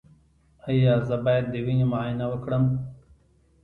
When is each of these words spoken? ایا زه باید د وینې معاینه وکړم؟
ایا 0.69 0.93
زه 1.07 1.15
باید 1.25 1.45
د 1.49 1.55
وینې 1.65 1.85
معاینه 1.91 2.25
وکړم؟ 2.29 2.63